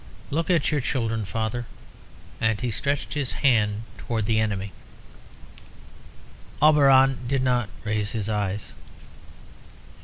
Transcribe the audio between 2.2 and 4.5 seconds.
and he stretched his hand out towards the